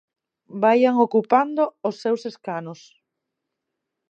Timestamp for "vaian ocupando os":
0.63-1.95